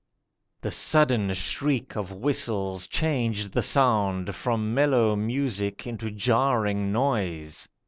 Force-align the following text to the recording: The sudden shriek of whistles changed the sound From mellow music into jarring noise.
The 0.61 0.71
sudden 0.71 1.31
shriek 1.35 1.95
of 1.95 2.11
whistles 2.11 2.87
changed 2.87 3.51
the 3.51 3.61
sound 3.61 4.33
From 4.33 4.73
mellow 4.73 5.15
music 5.15 5.85
into 5.85 6.09
jarring 6.09 6.91
noise. 6.91 7.69